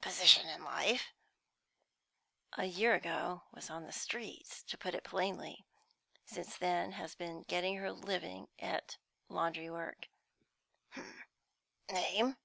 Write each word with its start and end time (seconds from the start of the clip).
"H'm. 0.00 0.10
Position 0.10 0.48
in 0.48 0.64
life?" 0.64 1.12
"A 2.54 2.64
year 2.64 2.96
ago 2.96 3.44
was 3.52 3.70
on 3.70 3.84
the 3.84 3.92
streets, 3.92 4.64
to 4.64 4.76
put 4.76 4.92
it 4.92 5.04
plainly; 5.04 5.64
since 6.24 6.56
then 6.56 6.90
has 6.90 7.14
been 7.14 7.44
getting 7.44 7.76
her 7.76 7.92
living 7.92 8.48
at 8.58 8.96
laundry 9.28 9.70
work." 9.70 10.08
"H'm. 10.96 11.24
Name?" 11.88 12.36